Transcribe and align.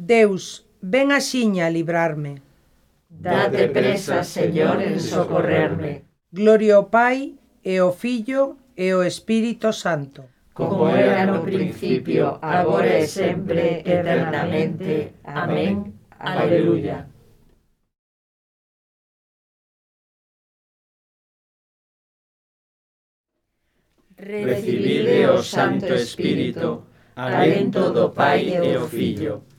Deus, 0.00 0.64
ven 0.80 1.12
axiña 1.12 1.68
a 1.68 1.70
librarme. 1.70 2.40
Date 3.10 3.68
presa, 3.68 4.24
Señor, 4.24 4.80
en 4.80 4.96
socorrerme. 4.98 6.08
Gloria 6.32 6.76
ao 6.76 6.88
Pai, 6.88 7.36
e 7.62 7.76
ao 7.76 7.92
Filho, 7.92 8.56
e 8.72 8.96
ao 8.96 9.04
Espírito 9.04 9.68
Santo. 9.76 10.24
Como 10.54 10.88
era 10.88 11.26
no 11.28 11.44
principio, 11.44 12.40
agora 12.40 12.98
e 12.98 13.06
sempre, 13.06 13.84
eternamente. 13.84 15.20
Amén. 15.24 15.92
Aleluya. 16.18 17.06
Recibide 24.16 25.26
o 25.28 25.34
oh 25.34 25.42
Santo 25.42 25.92
Espírito, 25.92 26.84
alento 27.16 27.92
do 27.92 28.10
Pai 28.10 28.48
e 28.48 28.76
o 28.76 28.88
Filho 28.88 29.49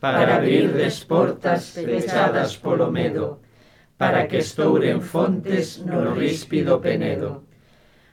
para 0.00 0.36
abrirles 0.36 1.04
portas 1.04 1.72
fechadas 1.72 2.56
polo 2.56 2.90
medo, 2.90 3.40
para 3.96 4.28
que 4.28 4.38
estouren 4.38 5.00
fontes 5.00 5.80
no 5.80 6.12
ríspido 6.12 6.80
penedo, 6.80 7.44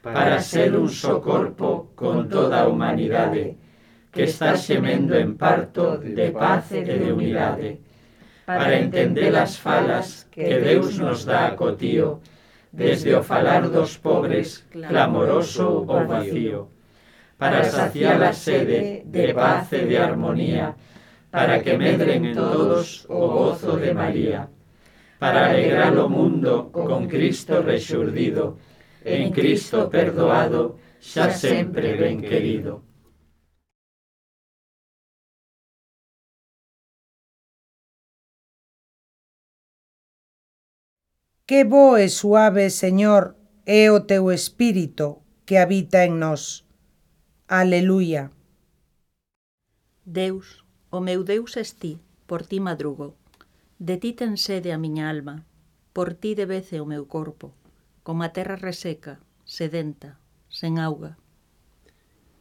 para 0.02 0.40
ser 0.40 0.76
un 0.76 0.88
só 0.88 1.20
corpo 1.20 1.92
con 1.96 2.30
toda 2.30 2.62
a 2.64 2.68
humanidade, 2.68 3.58
que 4.12 4.24
está 4.24 4.56
xemendo 4.56 5.16
en 5.16 5.36
parto 5.36 5.98
de 5.98 6.32
paz 6.32 6.72
e 6.72 6.88
de 6.88 7.12
unidade, 7.12 7.82
para 8.46 8.80
entender 8.80 9.36
as 9.36 9.60
falas 9.60 10.28
que 10.32 10.60
Deus 10.60 11.00
nos 11.00 11.26
dá 11.26 11.48
a 11.48 11.56
cotío, 11.56 12.22
desde 12.72 13.14
o 13.14 13.24
falar 13.24 13.68
dos 13.68 13.98
pobres, 13.98 14.66
clamoroso 14.72 15.84
ou 15.88 16.08
vacío, 16.08 16.72
para 17.38 17.64
saciar 17.64 18.24
a 18.24 18.32
sede 18.32 19.04
de 19.06 19.34
paz 19.34 19.72
e 19.74 19.84
de 19.84 19.98
armonía, 19.98 20.76
para 21.34 21.64
que 21.64 21.76
medren 21.76 22.26
en 22.26 22.36
todos 22.36 23.10
o 23.10 23.28
gozo 23.28 23.76
de 23.78 23.92
María, 23.92 24.52
para 25.18 25.50
alegrar 25.50 25.98
o 25.98 26.08
mundo 26.08 26.72
con 26.72 27.08
Cristo 27.08 27.64
rexurdido, 27.64 28.60
en 29.04 29.34
Cristo 29.34 29.90
perdoado, 29.90 30.78
xa 31.02 31.34
sempre 31.34 31.98
ben 31.98 32.22
querido. 32.22 32.86
Que 41.50 41.66
bo 41.66 41.98
e 41.98 42.14
suave, 42.14 42.70
Señor, 42.70 43.34
é 43.66 43.90
o 43.90 44.06
teu 44.06 44.30
espírito 44.30 45.26
que 45.50 45.58
habita 45.58 46.06
en 46.06 46.22
nós. 46.22 46.62
Aleluia. 47.50 48.30
Deus 50.06 50.63
O 50.96 51.02
meu 51.02 51.24
Deus 51.24 51.58
es 51.58 51.74
ti, 51.74 51.98
por 52.28 52.46
ti 52.46 52.60
madrugo. 52.60 53.16
De 53.80 53.98
ti 53.98 54.14
ten 54.14 54.38
sede 54.38 54.70
a 54.70 54.78
miña 54.78 55.10
alma, 55.10 55.42
por 55.90 56.14
ti 56.14 56.38
debece 56.38 56.78
o 56.82 56.86
meu 56.86 57.10
corpo, 57.10 57.50
como 58.06 58.22
a 58.22 58.30
terra 58.30 58.62
reseca, 58.62 59.18
sedenta, 59.42 60.22
sen 60.54 60.78
auga. 60.78 61.18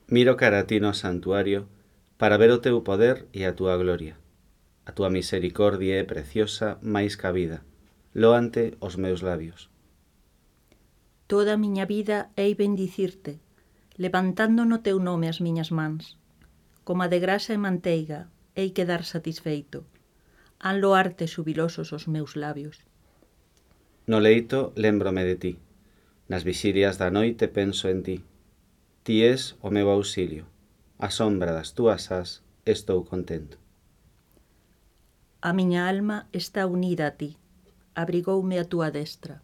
Miro 0.05 0.36
cara 0.36 0.61
a 0.61 0.67
ti 0.69 0.84
no 0.84 0.92
santuario 0.92 1.64
para 2.20 2.36
ver 2.36 2.53
o 2.53 2.61
teu 2.61 2.84
poder 2.84 3.25
e 3.33 3.48
a 3.48 3.56
túa 3.56 3.73
gloria. 3.80 4.20
A 4.84 4.92
túa 4.92 5.08
misericordia 5.08 5.97
é 5.97 6.05
preciosa 6.05 6.77
máis 6.84 7.17
que 7.17 7.25
a 7.25 7.33
vida. 7.33 7.64
Loante 8.12 8.77
os 8.84 9.00
meus 9.00 9.25
labios. 9.25 9.73
Toda 11.25 11.56
a 11.56 11.62
miña 11.64 11.89
vida 11.89 12.28
hei 12.36 12.53
bendicirte, 12.53 13.41
levantando 13.97 14.69
no 14.69 14.84
teu 14.84 15.00
nome 15.00 15.33
as 15.33 15.41
miñas 15.41 15.73
mans. 15.73 16.20
Como 16.84 17.00
a 17.00 17.08
de 17.08 17.17
grasa 17.17 17.56
e 17.56 17.56
manteiga 17.56 18.28
hei 18.55 18.70
quedar 18.70 19.05
satisfeito. 19.05 19.84
Han 20.61 20.81
loarte 20.81 21.27
xubilosos 21.27 21.92
os 21.92 22.08
meus 22.08 22.36
labios. 22.36 22.84
No 24.06 24.20
leito 24.20 24.72
lembrome 24.77 25.25
de 25.25 25.36
ti. 25.36 25.53
Nas 26.28 26.45
vixirias 26.45 26.98
da 26.98 27.11
noite 27.11 27.48
penso 27.48 27.89
en 27.89 28.02
ti. 28.02 28.24
Ti 29.02 29.23
és 29.24 29.57
o 29.61 29.70
meu 29.70 29.90
auxilio. 29.90 30.46
A 30.98 31.11
sombra 31.11 31.52
das 31.52 31.74
túas 31.74 32.11
as 32.13 32.42
estou 32.64 33.05
contento. 33.05 33.58
A 35.42 35.52
miña 35.52 35.89
alma 35.89 36.29
está 36.33 36.67
unida 36.67 37.07
a 37.08 37.17
ti. 37.19 37.36
Abrigoume 37.95 38.58
a 38.58 38.64
túa 38.64 38.90
destra. 38.90 39.42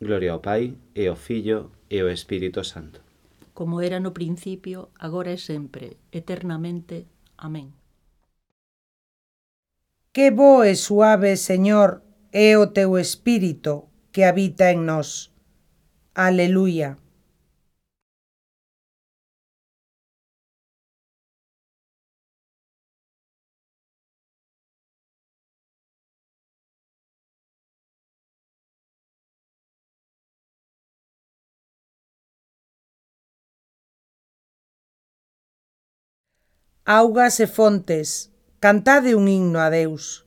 Gloria 0.00 0.32
ao 0.32 0.40
Pai, 0.40 0.74
e 0.94 1.06
ao 1.06 1.16
Filho, 1.16 1.70
e 1.88 2.00
ao 2.00 2.08
Espírito 2.08 2.64
Santo 2.64 3.12
como 3.54 3.80
era 3.80 4.00
no 4.00 4.12
principio, 4.12 4.88
agora 4.98 5.32
e 5.32 5.38
sempre, 5.38 5.96
eternamente. 6.10 7.06
Amén. 7.36 7.81
Que 10.14 10.26
bo 10.30 10.62
e 10.62 10.74
suave, 10.76 11.32
Señor, 11.48 11.90
é 12.32 12.58
o 12.58 12.66
teu 12.76 12.98
espírito 12.98 13.88
que 14.12 14.24
habita 14.28 14.70
en 14.70 14.84
nós. 14.84 15.32
Aleluia. 16.14 16.98
augas 36.84 37.38
e 37.38 37.46
fontes, 37.46 38.31
Cantade 38.62 39.16
un 39.16 39.26
himno 39.26 39.58
a 39.58 39.70
Deus. 39.70 40.24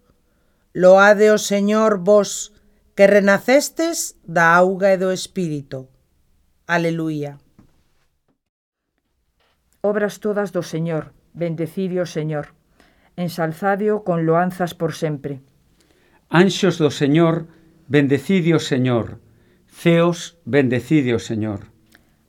Loade 0.74 1.32
o 1.32 1.40
Señor 1.40 2.04
vos, 2.04 2.52
que 2.92 3.08
renacestes 3.08 4.20
da 4.28 4.60
auga 4.60 4.92
e 4.92 5.00
do 5.00 5.16
Espírito. 5.16 5.88
Aleluia. 6.68 7.40
Obras 9.80 10.20
todas 10.20 10.52
do 10.52 10.68
Señor, 10.68 11.16
bendecide 11.32 12.04
o 12.04 12.06
Señor. 12.06 12.52
Ensalzadio 13.16 14.04
con 14.04 14.28
loanzas 14.28 14.76
por 14.76 14.92
sempre. 14.92 15.40
Anxos 16.28 16.76
do 16.76 16.92
Señor, 16.92 17.48
bendecide 17.88 18.52
o 18.52 18.60
Señor. 18.60 19.24
Ceos, 19.72 20.36
bendecide 20.44 21.16
o 21.16 21.24
Señor. 21.24 21.72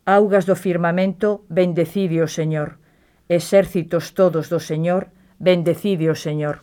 Augas 0.06 0.47
do 0.47 0.55
firmamento, 0.55 1.43
bendecide 1.50 2.22
o 2.22 2.31
Señor. 2.31 2.78
Exércitos 3.27 4.15
todos 4.15 4.47
do 4.47 4.62
Señor, 4.62 5.11
bendecide 5.38 6.10
o 6.10 6.14
Señor. 6.14 6.62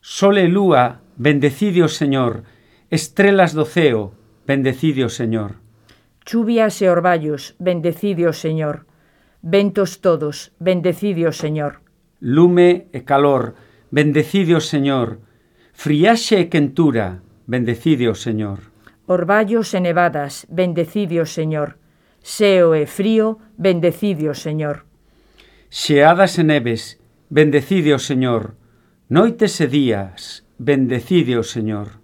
Sol 0.00 0.38
e 0.38 0.46
lúa, 0.48 1.02
bendecide 1.16 1.82
o 1.82 1.88
Señor. 1.88 2.44
Estrelas 2.90 3.52
do 3.52 3.64
ceo, 3.64 4.14
bendecide 4.46 5.02
o 5.04 5.10
Señor. 5.10 5.58
Chuvias 6.24 6.82
e 6.82 6.90
orballos, 6.90 7.54
bendecide 7.58 8.26
o 8.26 8.34
Señor. 8.34 8.86
Ventos 9.42 10.00
todos, 10.00 10.52
bendecide 10.58 11.26
o 11.26 11.32
Señor. 11.32 11.82
Lume 12.20 12.86
e 12.92 13.02
calor, 13.02 13.54
bendecide 13.90 14.54
o 14.54 14.62
Señor. 14.62 15.18
Friaxe 15.72 16.40
e 16.40 16.48
quentura, 16.50 17.22
bendecide 17.46 18.08
o 18.08 18.14
Señor. 18.14 18.74
Orballos 19.06 19.70
e 19.74 19.80
nevadas, 19.80 20.46
bendecide 20.50 21.22
o 21.22 21.26
Señor. 21.26 21.78
Seo 22.22 22.74
e 22.74 22.90
frío, 22.90 23.38
bendecide 23.54 24.26
o 24.26 24.34
Señor. 24.34 24.82
Xeadas 25.70 26.38
e 26.38 26.44
neves, 26.46 26.98
Bendecide 27.28 27.90
o 27.92 27.98
Señor, 27.98 28.54
noites 29.10 29.58
e 29.58 29.66
días, 29.66 30.46
bendecide 30.62 31.34
o 31.34 31.42
Señor. 31.42 31.98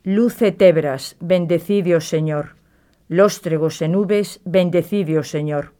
Luz 0.00 0.40
e 0.40 0.48
tebras, 0.56 1.12
bendecide 1.20 1.92
o 1.92 2.00
Señor. 2.00 2.56
Lóstregos 3.12 3.84
e 3.84 3.88
nubes, 3.92 4.40
bendecide 4.48 5.20
o 5.20 5.24
Señor. 5.28 5.76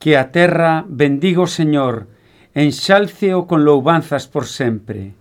Que 0.00 0.16
a 0.16 0.32
terra 0.32 0.88
bendigo 0.88 1.44
o 1.44 1.52
Señor, 1.52 2.08
enxálceo 2.56 3.44
con 3.44 3.68
loubanzas 3.68 4.24
por 4.24 4.48
sempre. 4.48 5.12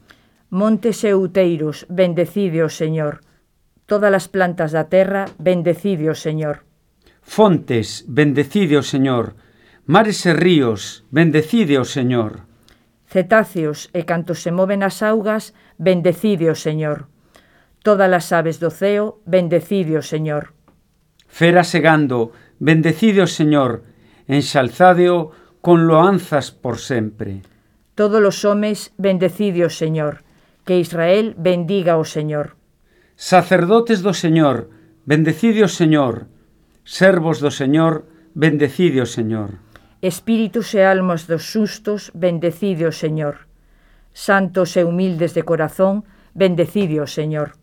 Montes 0.48 1.04
e 1.04 1.12
outeiros, 1.12 1.84
bendecide 1.92 2.63
o 2.63 2.72
Señor. 2.72 3.19
Todas 3.84 4.16
as 4.16 4.31
plantas 4.31 4.72
da 4.72 4.88
terra, 4.88 5.28
bendecide 5.44 6.07
o 6.07 6.16
Señor. 6.16 6.63
Fontes, 7.19 8.07
bendecide 8.07 8.80
o 8.80 8.86
Señor 8.88 9.36
Mares 9.88 10.26
e 10.26 10.34
ríos, 10.34 11.06
bendecide 11.14 11.78
o 11.78 11.86
Señor. 11.86 12.50
Cetáceos 13.06 13.94
e 13.94 14.02
cantos 14.02 14.42
se 14.42 14.50
moven 14.50 14.82
as 14.82 15.06
augas, 15.06 15.54
bendecide 15.78 16.50
o 16.50 16.58
Señor. 16.58 17.06
Todas 17.86 18.10
as 18.10 18.34
aves 18.34 18.58
do 18.58 18.74
ceo, 18.74 19.22
bendecide 19.30 19.94
o 19.94 20.02
Señor. 20.02 20.58
Fera 21.30 21.62
segando, 21.62 22.34
bendecide 22.58 23.22
o 23.22 23.30
Señor, 23.30 23.86
enxalzadeo 24.26 25.30
con 25.62 25.86
loanzas 25.86 26.50
por 26.50 26.81
sempre. 26.81 27.46
Todos 27.94 28.26
os 28.26 28.42
homes, 28.42 28.90
bendecide 28.98 29.62
o 29.62 29.70
Señor, 29.70 30.26
que 30.66 30.81
Israel 30.81 31.38
bendiga 31.38 32.02
o 32.02 32.06
Señor. 32.10 32.58
Sacerdotes 33.14 34.02
do 34.02 34.18
Señor, 34.18 34.74
bendecide 35.06 35.62
o 35.62 35.70
Señor, 35.70 36.26
servos 36.81 37.38
do 37.38 37.54
Señor, 37.54 38.10
bendecide 38.34 39.06
o 39.06 39.06
Señor. 39.06 39.65
Espíritus 40.01 40.74
e 40.75 40.83
almas 40.83 41.27
dos 41.27 41.51
sustos, 41.51 42.12
bendecide 42.13 42.86
o 42.86 42.92
Señor. 42.92 43.47
Santos 44.13 44.75
e 44.77 44.83
humildes 44.83 45.33
de 45.33 45.44
corazón, 45.44 46.03
bendecide 46.33 47.00
o 47.01 47.07
Señor. 47.07 47.56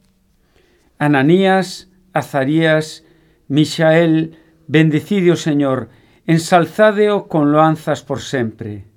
Ananías, 0.99 1.90
Azarías, 2.12 3.05
Misael, 3.49 4.38
bendecide 4.67 5.32
o 5.32 5.37
Señor, 5.37 5.88
ensalzadeo 6.26 7.29
con 7.29 7.52
loanzas 7.52 8.02
por 8.02 8.20
sempre. 8.20 8.88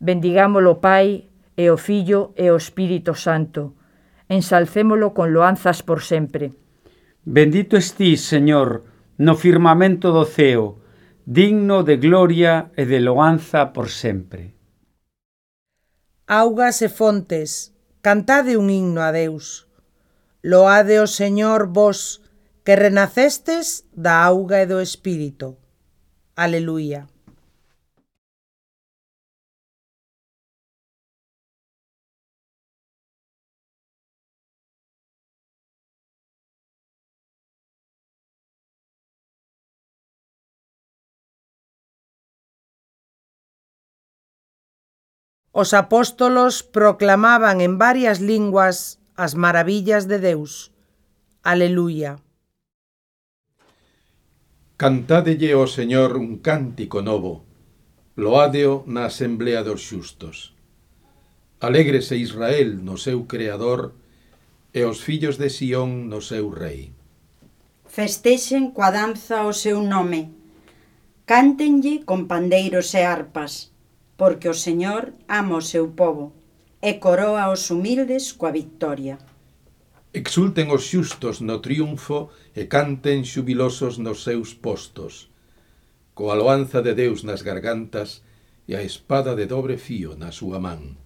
Bendigámolo, 0.00 0.80
Pai, 0.80 1.30
e 1.56 1.70
o 1.70 1.76
Fillo 1.76 2.34
e 2.34 2.50
o 2.50 2.56
Espírito 2.56 3.14
Santo. 3.14 3.78
Ensalcémolo 4.28 5.14
con 5.14 5.30
loanzas 5.30 5.84
por 5.86 6.02
sempre. 6.02 6.56
Bendito 7.22 7.76
estís, 7.76 8.26
Señor, 8.26 8.82
no 9.18 9.38
firmamento 9.38 10.10
do 10.10 10.26
ceo, 10.26 10.81
digno 11.26 11.84
de 11.84 11.96
gloria 11.96 12.72
e 12.76 12.84
de 12.84 12.98
loanza 12.98 13.72
por 13.72 13.90
sempre. 13.90 14.54
Augas 16.26 16.82
e 16.82 16.88
fontes, 16.88 17.70
cantade 18.00 18.56
un 18.56 18.70
himno 18.70 19.02
a 19.02 19.12
Deus. 19.12 19.68
Loade 20.42 20.98
o 20.98 21.06
Señor 21.06 21.70
vos, 21.70 22.22
que 22.64 22.74
renacestes 22.74 23.86
da 23.94 24.24
auga 24.26 24.62
e 24.62 24.66
do 24.66 24.82
Espírito. 24.82 25.58
Aleluia. 26.34 27.11
Os 45.52 45.76
apóstolos 45.76 46.64
proclamaban 46.64 47.60
en 47.60 47.76
varias 47.76 48.24
linguas 48.24 48.96
as 49.20 49.36
maravillas 49.36 50.08
de 50.08 50.18
Deus. 50.18 50.72
Aleluia. 51.44 52.16
Cantádelle 54.80 55.52
ao 55.52 55.68
Señor 55.68 56.16
un 56.16 56.40
cántico 56.40 57.04
novo, 57.04 57.44
loádeo 58.16 58.82
na 58.88 59.04
asemblea 59.12 59.60
dos 59.60 59.84
xustos. 59.84 60.56
Alégrese 61.60 62.16
Israel 62.16 62.80
no 62.80 62.96
seu 62.96 63.28
Creador 63.28 63.92
e 64.72 64.88
os 64.88 65.04
fillos 65.04 65.36
de 65.36 65.52
Sión 65.52 66.08
no 66.08 66.24
seu 66.24 66.48
Rei. 66.48 66.96
Festexen 67.84 68.72
coa 68.72 68.88
danza 68.88 69.44
o 69.44 69.52
seu 69.52 69.84
nome, 69.84 70.32
cántenlle 71.28 72.08
con 72.08 72.24
pandeiros 72.24 72.88
e 72.96 73.04
arpas, 73.04 73.71
porque 74.16 74.48
o 74.48 74.54
Señor 74.54 75.12
ama 75.28 75.56
o 75.56 75.64
seu 75.72 75.90
povo 75.92 76.32
e 76.82 76.98
coroa 76.98 77.50
os 77.54 77.70
humildes 77.70 78.34
coa 78.34 78.52
victoria. 78.52 79.16
Exulten 80.12 80.68
os 80.68 80.84
xustos 80.90 81.40
no 81.40 81.64
triunfo 81.64 82.28
e 82.52 82.68
canten 82.68 83.24
xubilosos 83.24 83.96
nos 83.96 84.20
seus 84.26 84.52
postos, 84.52 85.32
coa 86.12 86.36
loanza 86.36 86.84
de 86.84 86.92
Deus 86.92 87.24
nas 87.24 87.40
gargantas 87.40 88.20
e 88.68 88.76
a 88.76 88.82
espada 88.84 89.32
de 89.38 89.46
dobre 89.46 89.76
fío 89.80 90.12
na 90.18 90.30
súa 90.30 90.60
man. 90.60 91.00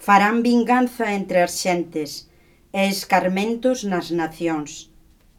Farán 0.00 0.40
vinganza 0.42 1.12
entre 1.12 1.44
as 1.44 1.60
xentes 1.60 2.32
e 2.72 2.88
escarmentos 2.88 3.84
nas 3.84 4.10
nacións. 4.10 4.90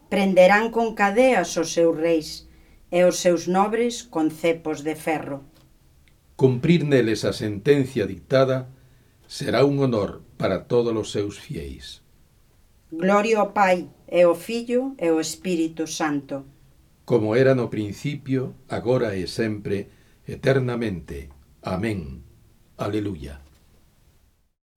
Prenderán 0.08 0.70
con 0.70 0.94
cadeas 0.94 1.58
os 1.58 1.74
seus 1.74 1.98
reis 1.98 2.46
e 2.94 3.02
os 3.02 3.18
seus 3.18 3.50
nobres 3.50 4.06
con 4.06 4.30
cepos 4.30 4.86
de 4.86 4.94
ferro. 4.94 5.42
Cumprir 6.36 6.82
neles 6.82 7.24
a 7.24 7.32
sentencia 7.32 8.06
dictada 8.06 8.66
será 9.26 9.64
un 9.64 9.78
honor 9.78 10.22
para 10.36 10.66
todos 10.66 10.90
os 10.90 11.14
seus 11.14 11.38
fieis. 11.38 12.02
Gloria 12.90 13.38
ao 13.38 13.54
Pai, 13.54 13.90
e 14.10 14.22
ao 14.22 14.34
Filho, 14.34 14.94
e 14.98 15.08
ao 15.08 15.20
Espírito 15.20 15.86
Santo. 15.86 16.44
Como 17.04 17.34
era 17.36 17.54
no 17.54 17.70
principio, 17.70 18.54
agora 18.68 19.14
e 19.14 19.26
sempre, 19.26 19.90
eternamente. 20.26 21.30
Amén. 21.62 22.22
Aleluya. 22.76 23.40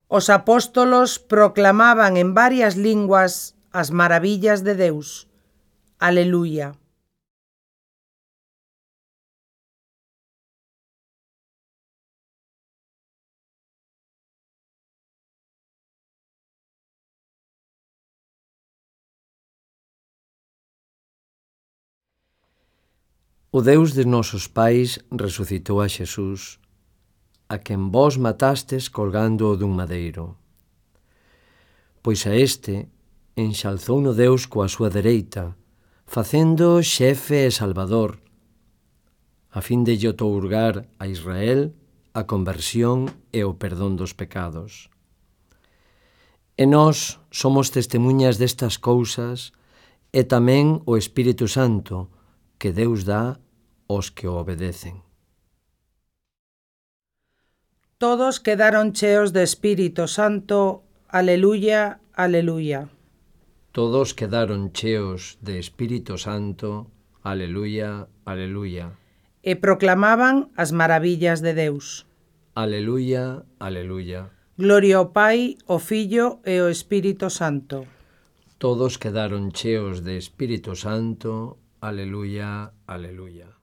Os 0.08 0.30
apóstolos 0.30 1.18
proclamaban 1.18 2.16
en 2.16 2.34
varias 2.34 2.76
linguas 2.76 3.58
as 3.72 3.90
maravillas 3.90 4.64
de 4.64 4.74
Deus. 4.74 5.28
Aleluia. 5.98 6.78
O 23.50 23.62
Deus 23.62 23.94
de 23.94 24.04
nosos 24.04 24.46
pais 24.46 24.98
resucitou 25.10 25.80
a 25.80 25.88
Xesús, 25.88 26.60
a 27.48 27.56
quen 27.56 27.88
vós 27.88 28.20
matastes 28.20 28.92
colgándoo 28.92 29.56
dun 29.56 29.72
madeiro. 29.72 30.36
Pois 32.04 32.28
a 32.28 32.36
este 32.36 32.92
enxalzou 33.40 34.04
no 34.04 34.12
Deus 34.12 34.44
coa 34.44 34.68
súa 34.68 34.92
dereita, 34.92 35.56
facendo 36.04 36.84
xefe 36.84 37.48
e 37.48 37.50
salvador, 37.50 38.20
a 39.48 39.64
fin 39.64 39.80
de 39.80 39.96
lle 39.96 40.12
otorgar 40.12 40.84
a 41.00 41.08
Israel 41.08 41.72
a 42.12 42.28
conversión 42.28 43.08
e 43.32 43.48
o 43.48 43.56
perdón 43.56 43.96
dos 43.96 44.12
pecados. 44.12 44.92
E 46.52 46.68
nós 46.68 47.16
somos 47.32 47.72
testemunhas 47.72 48.36
destas 48.36 48.76
cousas 48.76 49.56
e 50.12 50.20
tamén 50.28 50.84
o 50.84 51.00
Espírito 51.00 51.48
Santo, 51.48 52.12
que 52.58 52.72
Deus 52.72 53.04
dá 53.04 53.38
aos 53.88 54.10
que 54.10 54.26
o 54.28 54.34
obedecen. 54.34 55.02
Todos 57.98 58.38
quedaron 58.38 58.92
cheos 58.92 59.32
de 59.32 59.42
Espírito 59.42 60.06
Santo. 60.06 60.84
Aleluya, 61.08 61.98
aleluya. 62.14 62.90
Todos 63.72 64.14
quedaron 64.14 64.70
cheos 64.72 65.38
de 65.40 65.58
Espírito 65.58 66.18
Santo. 66.18 66.90
Aleluya, 67.22 68.06
aleluya. 68.24 68.94
E 69.42 69.58
proclamaban 69.58 70.50
as 70.54 70.70
maravillas 70.70 71.42
de 71.42 71.54
Deus. 71.54 72.06
Aleluya, 72.54 73.42
aleluya. 73.58 74.30
Gloria 74.58 74.98
ao 74.98 75.10
Pai, 75.10 75.58
ao 75.66 75.78
Filho 75.78 76.38
e 76.46 76.58
ao 76.58 76.70
Espírito 76.70 77.30
Santo. 77.30 77.86
Todos 78.58 78.98
quedaron 78.98 79.50
cheos 79.54 80.02
de 80.02 80.18
Espírito 80.18 80.74
Santo. 80.74 81.58
Aleluya, 81.80 82.74
aleluya. 82.86 83.54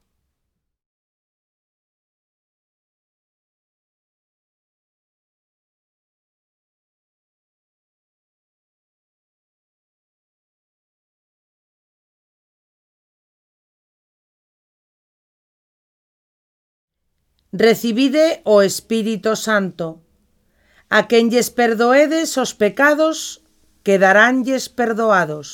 Recibide 17.51 18.41
o 18.43 18.61
Espírito 18.61 19.35
Santo. 19.35 19.87
A 20.87 21.07
quen 21.09 21.27
lles 21.31 21.49
perdoedes 21.51 22.37
os 22.37 22.51
pecados, 22.55 23.43
quedaránlles 23.83 24.63
perdoados. 24.79 25.47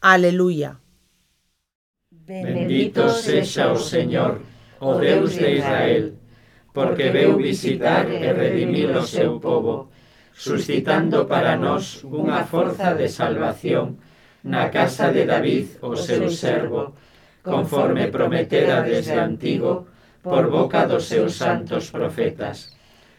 Aleluya. 0.00 0.81
Bendito 2.24 3.10
sexa 3.10 3.72
o 3.72 3.76
Señor, 3.76 4.42
oh 4.78 4.94
o 4.94 4.98
Deus 5.02 5.34
de 5.34 5.58
Israel, 5.58 6.14
porque 6.72 7.10
veu 7.10 7.34
visitar 7.36 8.06
e 8.06 8.30
redimir 8.30 8.94
o 8.94 9.02
seu 9.02 9.40
povo, 9.42 9.90
suscitando 10.30 11.26
para 11.26 11.58
nós 11.58 12.06
unha 12.06 12.46
forza 12.46 12.94
de 12.94 13.10
salvación 13.10 13.98
na 14.46 14.70
casa 14.70 15.10
de 15.10 15.26
David, 15.26 15.82
o 15.82 15.98
seu 15.98 16.30
servo, 16.30 16.94
conforme 17.42 18.06
prometera 18.06 18.86
desde 18.86 19.18
antigo 19.18 19.90
por 20.22 20.46
boca 20.46 20.86
dos 20.86 21.10
seus 21.10 21.34
santos 21.34 21.90
profetas, 21.90 22.70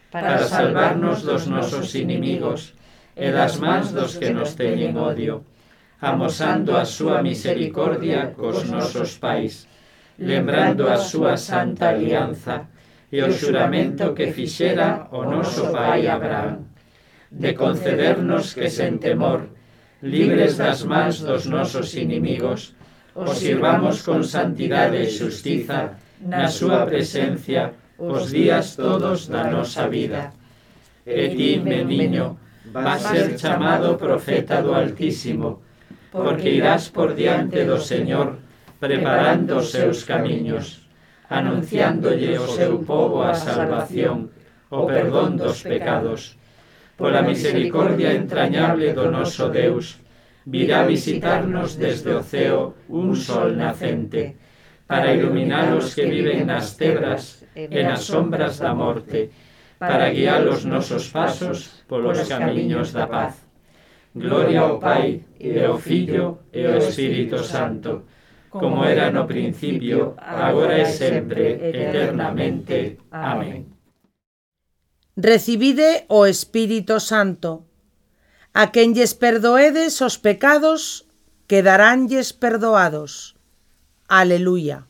para 0.08 0.40
salvarnos 0.48 1.28
dos 1.28 1.44
nosos 1.44 1.92
inimigos 1.92 2.72
e 3.12 3.28
das 3.28 3.60
mans 3.60 3.92
dos 3.92 4.16
que 4.16 4.32
nos 4.32 4.56
teñen 4.56 4.96
odio, 4.96 5.44
amosando 6.04 6.76
a 6.76 6.84
súa 6.84 7.24
misericordia 7.24 8.36
cos 8.36 8.68
nosos 8.68 9.16
pais, 9.16 9.64
lembrando 10.20 10.84
a 10.84 11.00
súa 11.00 11.40
santa 11.40 11.96
alianza 11.96 12.68
e 13.08 13.24
o 13.24 13.32
xuramento 13.32 14.12
que 14.12 14.28
fixera 14.28 15.08
o 15.16 15.24
noso 15.24 15.72
pai 15.72 16.04
Abraham, 16.04 16.68
de 17.32 17.56
concedernos 17.56 18.52
que 18.52 18.68
sen 18.68 19.00
temor, 19.00 19.48
libres 20.04 20.60
das 20.60 20.84
mans 20.84 21.24
dos 21.24 21.48
nosos 21.48 21.96
inimigos, 21.96 22.76
os 23.16 23.40
sirvamos 23.40 24.04
con 24.04 24.20
santidade 24.28 25.00
e 25.00 25.08
xustiza 25.08 25.96
na 26.20 26.52
súa 26.52 26.84
presencia 26.84 27.72
os 27.96 28.28
días 28.28 28.76
todos 28.76 29.32
da 29.32 29.48
nosa 29.48 29.88
vida. 29.88 30.36
E 31.08 31.32
ti, 31.32 31.56
meniño, 31.64 32.36
vas 32.76 33.08
ser 33.08 33.40
chamado 33.40 33.96
profeta 33.96 34.60
do 34.60 34.76
Altísimo, 34.76 35.63
porque 36.14 36.54
irás 36.54 36.94
por 36.94 37.18
diante 37.18 37.66
do 37.66 37.82
Señor, 37.82 38.38
preparando 38.78 39.58
os 39.58 39.74
seus 39.74 40.06
camiños, 40.06 40.86
anunciándolle 41.26 42.38
o 42.38 42.46
seu 42.46 42.86
povo 42.86 43.26
a 43.26 43.34
salvación, 43.34 44.30
o 44.70 44.86
perdón 44.86 45.34
dos 45.34 45.66
pecados. 45.66 46.38
Pola 46.94 47.18
misericordia 47.26 48.14
entrañable 48.14 48.94
do 48.94 49.10
noso 49.10 49.50
Deus, 49.50 49.98
virá 50.46 50.86
visitarnos 50.86 51.74
desde 51.74 52.14
o 52.14 52.22
ceo 52.22 52.78
un 52.86 53.18
sol 53.18 53.58
nacente, 53.58 54.38
para 54.86 55.10
iluminar 55.10 55.74
os 55.74 55.98
que 55.98 56.06
viven 56.06 56.46
nas 56.46 56.78
tebras 56.78 57.42
e 57.58 57.82
nas 57.82 58.06
sombras 58.06 58.62
da 58.62 58.70
morte, 58.70 59.34
para 59.82 60.14
guiar 60.14 60.46
os 60.46 60.62
nosos 60.62 61.10
pasos 61.10 61.82
polos 61.90 62.22
camiños 62.30 62.94
da 62.94 63.10
paz. 63.10 63.43
Gloria 64.14 64.60
ao 64.60 64.78
Pai, 64.78 65.26
e 65.40 65.58
ao 65.58 65.76
Filho, 65.78 66.46
e 66.52 66.64
ao 66.64 66.78
Espírito 66.78 67.42
Santo, 67.42 68.04
como 68.48 68.84
era 68.84 69.10
no 69.10 69.26
principio, 69.26 70.14
agora 70.16 70.78
e 70.78 70.86
sempre, 70.86 71.58
eternamente. 71.58 72.98
Amén. 73.10 73.66
Recibide 75.16 76.06
o 76.08 76.26
Espírito 76.26 77.00
Santo. 77.00 77.66
A 78.54 78.70
quen 78.70 78.94
lles 78.94 79.18
perdoedes 79.18 79.98
os 79.98 80.14
pecados, 80.14 81.10
quedaránlles 81.50 82.30
perdoados. 82.30 83.34
Aleluya. 84.06 84.86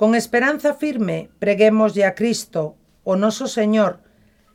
Con 0.00 0.14
esperanza 0.14 0.72
firme 0.72 1.28
preguémoslle 1.38 2.08
a 2.08 2.16
Cristo, 2.16 2.80
o 3.04 3.20
noso 3.20 3.44
Señor, 3.44 4.00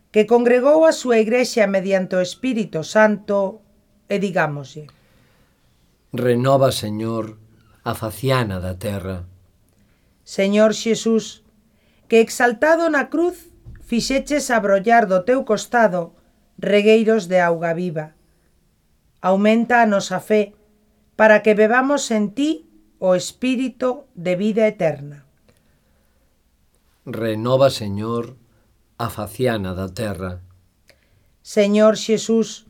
que 0.10 0.26
congregou 0.26 0.90
a 0.90 0.94
súa 1.02 1.22
igrexa 1.22 1.70
mediante 1.70 2.18
o 2.18 2.26
Espírito 2.26 2.82
Santo, 2.82 3.62
e 4.10 4.18
digámoslle. 4.18 4.90
Renova, 6.10 6.74
Señor, 6.74 7.38
a 7.86 7.94
faciana 7.94 8.58
da 8.58 8.74
terra. 8.74 9.30
Señor 10.26 10.74
Xesús, 10.74 11.46
que 12.10 12.26
exaltado 12.26 12.90
na 12.90 13.14
cruz 13.14 13.54
fixeches 13.86 14.50
abrollar 14.50 15.06
do 15.06 15.22
teu 15.30 15.46
costado 15.46 16.18
regueiros 16.58 17.30
de 17.30 17.38
auga 17.38 17.78
viva. 17.78 18.18
Aumenta 19.22 19.86
a 19.86 19.86
nosa 19.86 20.18
fe, 20.18 20.58
para 21.14 21.46
que 21.46 21.54
bebamos 21.54 22.10
en 22.10 22.34
ti 22.34 22.66
o 22.98 23.14
espírito 23.14 24.10
de 24.18 24.34
vida 24.34 24.66
eterna. 24.66 25.25
Renova, 27.06 27.70
Señor, 27.70 28.36
a 28.98 29.14
faciana 29.14 29.78
da 29.78 29.86
terra. 29.86 30.42
Señor 31.46 32.02
Xesús, 32.02 32.66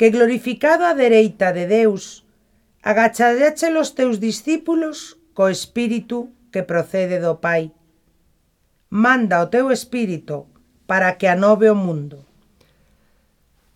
que 0.00 0.08
glorificado 0.08 0.88
a 0.88 0.96
dereita 0.96 1.52
de 1.52 1.68
Deus, 1.68 2.24
agachadeche 2.80 3.68
os 3.76 3.92
teus 3.92 4.16
discípulos 4.16 5.20
co 5.36 5.52
Espírito 5.52 6.32
que 6.48 6.64
procede 6.64 7.20
do 7.20 7.36
Pai. 7.36 7.76
Manda 8.88 9.44
o 9.44 9.52
teu 9.52 9.68
Espírito 9.68 10.48
para 10.88 11.20
que 11.20 11.28
anove 11.28 11.68
o 11.68 11.76
mundo. 11.76 12.24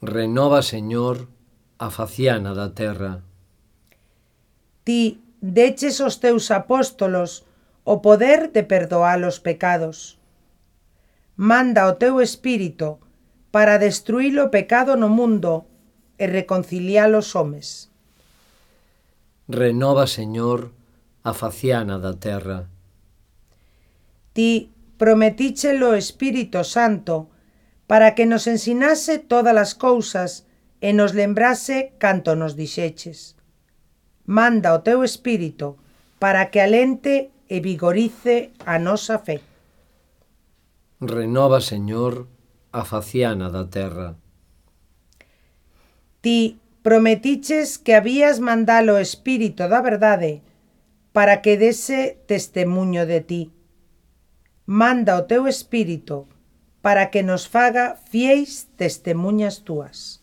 Renova, 0.01 0.65
Señor, 0.65 1.29
a 1.77 1.93
faciana 1.93 2.57
da 2.57 2.73
terra. 2.73 3.21
Ti 4.81 5.21
deches 5.45 6.01
os 6.01 6.17
teus 6.17 6.49
apóstolos 6.49 7.45
o 7.85 8.01
poder 8.01 8.51
de 8.53 8.63
perdoar 8.63 9.23
os 9.25 9.39
pecados. 9.39 10.19
Manda 11.37 11.89
o 11.89 11.95
teu 11.95 12.21
espírito 12.21 12.99
para 13.51 13.79
destruir 13.79 14.39
o 14.39 14.51
pecado 14.51 14.97
no 14.97 15.09
mundo 15.09 15.65
e 16.19 16.27
reconciliar 16.27 17.11
os 17.15 17.35
homes. 17.35 17.91
Renova, 19.49 20.07
Señor, 20.07 20.71
a 21.25 21.33
faciana 21.35 21.99
da 21.99 22.15
terra. 22.15 22.69
Ti 24.33 24.71
prometichelo 24.97 25.97
Espírito 25.97 26.63
Santo 26.63 27.31
para 27.89 28.15
que 28.15 28.27
nos 28.27 28.47
ensinase 28.47 29.19
todas 29.27 29.57
as 29.57 29.73
cousas 29.75 30.47
e 30.81 30.93
nos 30.93 31.13
lembrase 31.13 31.99
canto 31.99 32.37
nos 32.37 32.55
dixeches. 32.55 33.35
Manda 34.27 34.71
o 34.77 34.85
teu 34.87 35.03
Espírito 35.03 35.81
para 36.23 36.47
que 36.53 36.61
alente 36.61 37.33
e 37.51 37.59
vigorice 37.59 38.55
a 38.65 38.79
nosa 38.79 39.19
fe. 39.19 39.43
Renova, 41.03 41.61
Señor, 41.61 42.31
a 42.71 42.87
faciana 42.87 43.51
da 43.51 43.67
terra. 43.67 44.15
Ti 46.23 46.63
prometiches 46.87 47.77
que 47.77 47.99
habías 47.99 48.39
mandalo 48.39 48.95
o 48.95 49.03
Espírito 49.03 49.67
da 49.67 49.83
verdade 49.83 50.47
para 51.11 51.43
que 51.43 51.59
dese 51.59 52.23
testemunho 52.31 53.03
de 53.03 53.21
ti. 53.27 53.43
Manda 54.71 55.19
o 55.19 55.27
teu 55.27 55.51
Espírito 55.51 56.31
para 56.81 57.11
que 57.11 57.27
nos 57.27 57.51
faga 57.51 57.99
fieis 57.99 58.71
testemunhas 58.79 59.67
túas. 59.67 60.23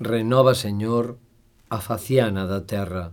Renova, 0.00 0.56
Señor, 0.56 1.20
a 1.68 1.78
faciana 1.84 2.48
da 2.48 2.64
terra. 2.64 3.12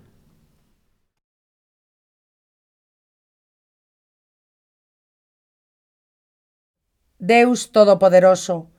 Deus 7.21 7.69
Todopoderoso, 7.69 8.73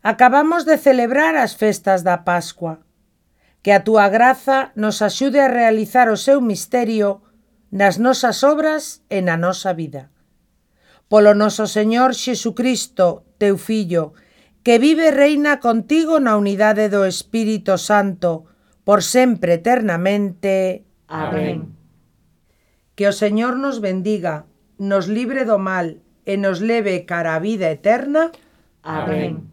acabamos 0.00 0.62
de 0.62 0.78
celebrar 0.78 1.34
as 1.34 1.58
festas 1.58 2.06
da 2.06 2.22
Pascua. 2.22 2.86
Que 3.66 3.74
a 3.74 3.82
túa 3.82 4.06
graza 4.06 4.70
nos 4.78 5.02
axude 5.02 5.42
a 5.42 5.50
realizar 5.50 6.06
o 6.06 6.16
seu 6.16 6.38
misterio 6.38 7.26
nas 7.74 7.98
nosas 7.98 8.46
obras 8.46 9.02
e 9.10 9.18
na 9.26 9.34
nosa 9.34 9.74
vida. 9.74 10.14
Polo 11.10 11.34
noso 11.34 11.66
Señor 11.66 12.14
Xesucristo, 12.14 13.26
teu 13.42 13.58
Fillo, 13.58 14.14
que 14.62 14.78
vive 14.78 15.10
e 15.10 15.16
reina 15.16 15.58
contigo 15.58 16.22
na 16.22 16.38
unidade 16.38 16.86
do 16.94 17.02
Espírito 17.02 17.74
Santo, 17.74 18.46
por 18.86 19.02
sempre 19.02 19.58
eternamente. 19.58 20.86
Amén. 21.10 21.74
Que 22.94 23.10
o 23.10 23.12
Señor 23.12 23.58
nos 23.58 23.82
bendiga, 23.82 24.46
nos 24.78 25.10
libre 25.10 25.42
do 25.42 25.58
mal, 25.58 25.98
e 26.30 26.36
nos 26.36 26.58
leve 26.70 26.94
cara 27.10 27.34
a 27.34 27.42
vida 27.46 27.66
eterna. 27.76 28.22
Amén. 28.82 29.32
Amén. 29.32 29.49